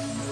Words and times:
Yeah. 0.00 0.27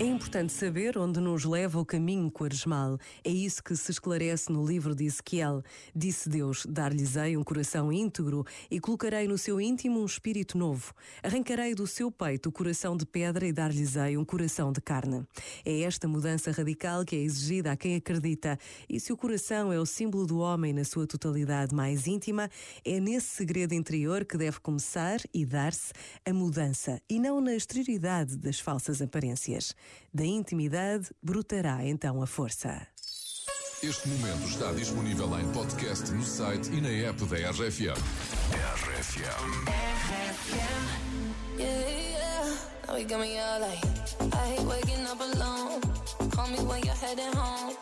É 0.00 0.04
importante 0.06 0.50
saber 0.50 0.96
onde 0.96 1.20
nos 1.20 1.44
leva 1.44 1.78
o 1.78 1.84
caminho 1.84 2.30
quaresmal. 2.30 2.96
É 3.22 3.28
isso 3.28 3.62
que 3.62 3.76
se 3.76 3.90
esclarece 3.90 4.50
no 4.50 4.66
livro 4.66 4.94
de 4.94 5.04
Ezequiel. 5.04 5.62
Disse 5.94 6.26
Deus: 6.26 6.64
Dar-lhes-ei 6.64 7.36
um 7.36 7.44
coração 7.44 7.92
íntegro 7.92 8.46
e 8.70 8.80
colocarei 8.80 9.28
no 9.28 9.36
seu 9.36 9.60
íntimo 9.60 10.00
um 10.00 10.06
espírito 10.06 10.56
novo. 10.56 10.94
Arrancarei 11.22 11.74
do 11.74 11.86
seu 11.86 12.10
peito 12.10 12.48
o 12.48 12.52
coração 12.52 12.96
de 12.96 13.04
pedra 13.04 13.46
e 13.46 13.52
dar-lhes-ei 13.52 14.16
um 14.16 14.24
coração 14.24 14.72
de 14.72 14.80
carne. 14.80 15.22
É 15.66 15.82
esta 15.82 16.08
mudança 16.08 16.50
radical 16.50 17.04
que 17.04 17.14
é 17.14 17.18
exigida 17.18 17.70
a 17.70 17.76
quem 17.76 17.94
acredita. 17.94 18.58
E 18.88 18.98
se 18.98 19.12
o 19.12 19.18
coração 19.18 19.70
é 19.70 19.78
o 19.78 19.84
símbolo 19.84 20.26
do 20.26 20.38
homem 20.38 20.72
na 20.72 20.82
sua 20.82 21.06
totalidade 21.06 21.74
mais 21.74 22.06
íntima, 22.06 22.48
é 22.86 22.98
nesse 23.00 23.26
segredo 23.26 23.74
interior 23.74 24.24
que 24.24 24.38
deve 24.38 24.60
começar 24.60 25.18
e 25.34 25.44
dar-se 25.44 25.92
a 26.24 26.32
mudança 26.32 27.02
e 27.06 27.20
não 27.20 27.38
na 27.38 27.54
exterioridade 27.54 28.38
das 28.38 28.58
falsas 28.58 29.02
aparências. 29.02 29.74
Da 30.12 30.24
intimidade 30.24 31.08
brotará 31.22 31.84
então 31.84 32.22
a 32.22 32.26
força. 32.26 32.86
Este 33.82 34.08
momento 34.08 34.46
está 34.46 34.72
disponível 34.72 35.38
em 35.40 35.50
podcast 35.52 36.10
no 36.12 36.22
site 36.22 36.70
e 36.70 36.80
na 36.82 37.08
app 37.08 37.24
da 37.24 37.36
RFM. 37.50 37.96
RFM. 38.52 39.90
Yeah, 41.58 41.88
yeah. 41.88 42.56
Now 42.86 42.94
we 42.94 43.04
got 43.04 43.20
me 43.20 43.38
all 43.38 43.60
like, 43.60 43.80
I 44.34 44.48
hate 44.50 44.66
waking 44.66 45.06
up 45.06 45.20
alone. 45.20 45.80
Call 46.30 46.48
me 46.48 46.58
when 46.58 46.82
you're 46.82 46.94
heading 46.94 47.32
home. 47.34 47.74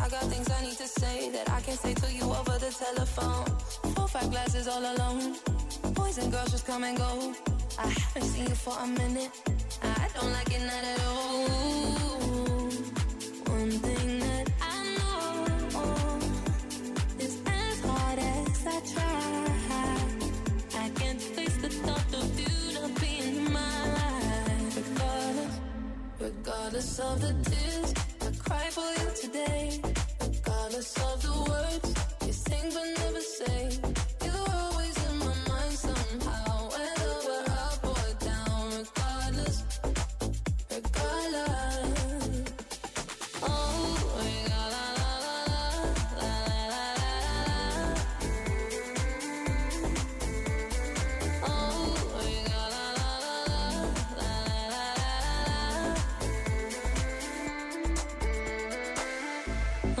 I 0.00 0.08
got 0.08 0.24
things 0.30 0.48
I 0.50 0.62
need 0.62 0.78
to 0.78 0.88
say 0.88 1.30
that 1.32 1.50
I 1.50 1.60
can't 1.60 1.78
say 1.78 1.92
to 1.94 2.12
you 2.12 2.24
over 2.24 2.58
the 2.58 2.70
telephone. 2.70 3.44
Four, 3.94 4.08
five 4.08 4.30
glasses 4.30 4.66
all 4.66 4.80
alone. 4.82 5.36
Boys 5.92 6.16
and 6.18 6.32
girls 6.32 6.52
just 6.52 6.66
come 6.66 6.84
and 6.84 6.96
go. 6.96 7.34
I 7.78 7.88
haven't 7.88 8.28
seen 8.30 8.46
you 8.46 8.54
for 8.54 8.76
a 8.78 8.86
minute. 8.86 9.30
Regardless, 26.20 26.98
of 27.00 27.20
the 27.20 27.50
tears 27.50 27.73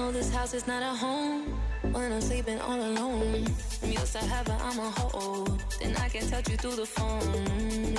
No, 0.04 0.12
this 0.12 0.30
house 0.34 0.52
is 0.52 0.66
not 0.66 0.82
a 0.82 0.94
home 0.94 1.58
when 1.92 2.12
I'm 2.12 2.20
sleeping 2.20 2.60
all 2.60 2.78
alone. 2.78 3.46
I'm 3.82 3.90
used 3.90 4.12
to 4.12 4.18
having 4.18 4.60
I'm 4.60 4.78
a 4.78 4.90
hold. 5.00 5.64
Then 5.80 5.96
I 5.96 6.10
can 6.10 6.28
touch 6.28 6.46
you 6.50 6.58
through 6.58 6.76
the 6.76 6.84
phone. 6.84 7.22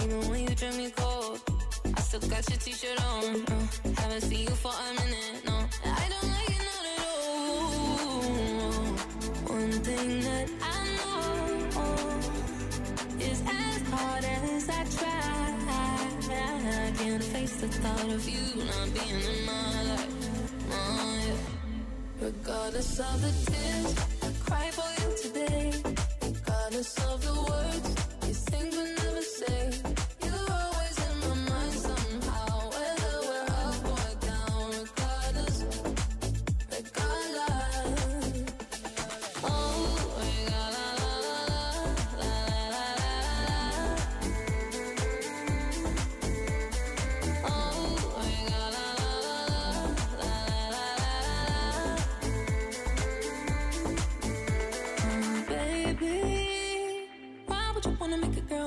Even 0.04 0.30
when 0.30 0.42
you 0.42 0.54
drink 0.54 0.76
me 0.78 0.92
cold, 0.92 1.42
I 1.98 2.02
still 2.02 2.20
got 2.30 2.48
your 2.48 2.60
t-shirt 2.60 3.04
on. 3.04 3.44
Uh, 3.48 3.68
haven't 3.98 4.22
seen 4.22 4.44
you 4.44 4.56
for 4.64 4.72
a 4.72 4.94
minute, 5.02 5.46
no. 5.48 5.66
I 5.84 6.06
don't 6.14 6.30
like 6.36 6.50
it 6.58 6.64
not 6.70 6.86
at 6.94 7.00
all. 7.10 7.56
One 9.58 9.72
thing 9.88 10.20
that 10.30 10.48
I 10.62 10.80
know 11.00 11.98
is 13.20 13.42
as 13.42 13.82
hard 13.90 14.26
as 14.26 14.70
I 14.70 14.84
try, 14.96 15.26
I 16.30 16.92
can't 17.00 17.24
face 17.24 17.56
the 17.56 17.68
thought 17.68 18.10
of 18.14 18.30
you 18.30 18.64
not 18.64 18.94
being 18.94 19.22
in 19.40 19.45
Regardless 22.66 23.00
of 23.00 23.22
the 23.22 23.52
tears 23.52 23.96
I 24.24 24.50
cry 24.50 24.72
for 24.72 24.90
you 25.00 25.18
today, 25.22 25.72
regardless 26.24 26.98
of 26.98 27.22
the 27.22 27.34
words 27.44 27.55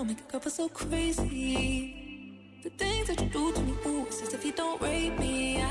make 0.08 0.32
a 0.32 0.40
feel 0.40 0.50
so 0.50 0.68
crazy? 0.70 2.60
The 2.62 2.70
things 2.70 3.08
that 3.08 3.20
you 3.20 3.28
do 3.28 3.52
to 3.52 3.60
me, 3.60 3.74
ooh, 3.84 4.06
it's 4.06 4.22
as 4.22 4.32
if 4.32 4.42
you 4.42 4.52
don't 4.52 4.80
rape 4.80 5.18
me. 5.18 5.60
I, 5.60 5.68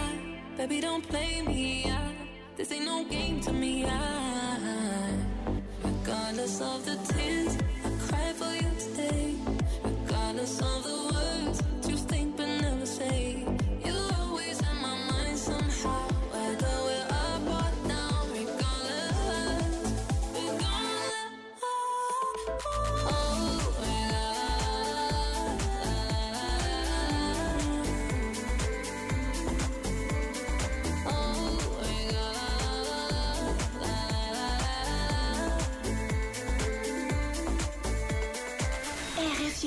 baby, 0.55 0.79
don't 0.79 1.07
play 1.07 1.41
me. 1.41 1.89
I, 1.89 2.13
this 2.55 2.71
ain't 2.71 2.85
no 2.85 3.03
game 3.05 3.41
to 3.41 3.51
me. 3.51 3.85
I, 3.85 4.16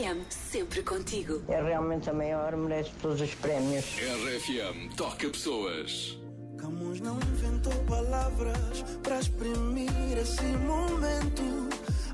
RFM, 0.00 0.24
sempre 0.30 0.82
contigo. 0.82 1.42
É 1.48 1.60
realmente 1.60 2.08
a 2.08 2.12
maior, 2.12 2.56
merece 2.56 2.90
todos 3.02 3.20
os 3.20 3.34
prémios. 3.34 3.84
RFM 3.84 4.94
toca 4.96 5.28
pessoas. 5.28 6.18
Camus 6.56 7.00
não 7.00 7.16
inventou 7.16 7.74
palavras 7.84 8.82
para 9.02 9.20
exprimir 9.20 10.18
esse 10.18 10.42
momento. 10.42 11.68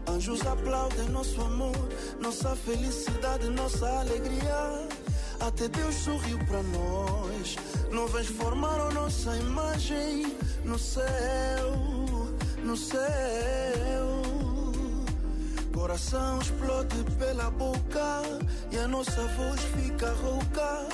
Anjos 0.08 0.44
aplaudem 0.46 1.08
nosso 1.10 1.40
amor, 1.40 1.88
nossa 2.20 2.56
felicidade, 2.56 3.48
nossa 3.50 3.86
alegria. 4.00 4.88
Até 5.40 5.68
Deus 5.68 5.94
sorriu 5.94 6.38
para 6.46 6.62
nós. 6.62 7.56
Nuvens 7.90 8.26
formaram 8.28 8.90
nossa 8.92 9.36
imagem 9.36 10.36
no 10.64 10.78
céu, 10.78 11.72
no 12.64 12.76
céu. 12.76 14.15
Coração 15.86 16.40
explode 16.40 17.04
pela 17.16 17.48
boca 17.48 18.22
e 18.72 18.76
a 18.76 18.88
nossa 18.88 19.22
voz 19.36 19.60
fica 19.60 20.12
rouca 20.14 20.88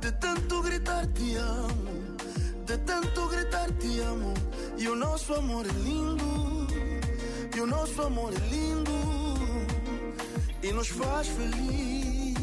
de 0.00 0.10
tanto 0.12 0.62
gritar 0.62 1.06
te 1.08 1.34
amo, 1.34 2.16
de 2.64 2.78
tanto 2.78 3.28
gritar 3.28 3.70
te 3.72 4.00
amo. 4.00 4.32
E 4.78 4.88
o 4.88 4.96
nosso 4.96 5.34
amor 5.34 5.66
é 5.66 5.72
lindo, 5.82 6.66
e 7.54 7.60
o 7.60 7.66
nosso 7.66 8.00
amor 8.00 8.32
é 8.32 8.38
lindo 8.48 8.90
e 10.62 10.72
nos 10.72 10.88
faz 10.88 11.28
feliz. 11.28 12.38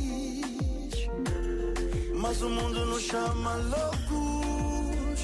Mas 2.13 2.40
o 2.44 2.50
mundo 2.51 2.86
nos 2.86 3.01
chama 3.01 3.56
loucos 3.56 5.24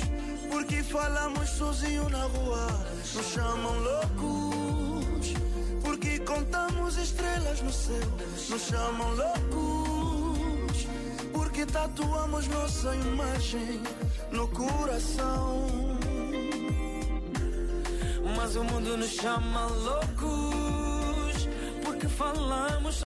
porque 0.50 0.82
falamos 0.82 1.48
sozinho 1.48 2.10
na 2.10 2.24
rua. 2.24 2.68
Nos 3.14 3.28
chamam 3.28 3.80
loucos 3.82 4.61
contamos 6.42 6.98
estrelas 6.98 7.62
no 7.62 7.72
céu. 7.72 8.08
Nos 8.50 8.62
chamam 8.64 9.14
loucos 9.14 10.88
porque 11.32 11.66
tatuamos 11.66 12.48
nossa 12.48 12.96
imagem 12.96 13.82
no 14.32 14.48
coração. 14.48 15.68
Mas 18.36 18.56
o 18.56 18.64
mundo 18.64 18.98
nos 18.98 19.12
chama 19.12 19.68
loucos 19.68 21.48
porque 21.84 22.08
falamos 22.08 22.96